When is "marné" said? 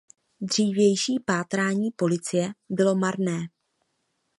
2.95-3.39